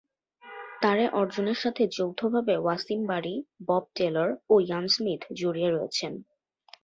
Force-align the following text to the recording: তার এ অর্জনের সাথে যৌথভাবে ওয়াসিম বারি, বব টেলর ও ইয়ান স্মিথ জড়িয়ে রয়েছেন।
তার 0.81 0.97
এ 0.99 1.07
অর্জনের 1.13 1.59
সাথে 1.63 1.83
যৌথভাবে 1.97 2.53
ওয়াসিম 2.57 3.01
বারি, 3.07 3.35
বব 3.67 3.83
টেলর 3.95 4.29
ও 4.49 4.55
ইয়ান 4.61 4.85
স্মিথ 4.87 5.21
জড়িয়ে 5.39 5.69
রয়েছেন। 5.69 6.13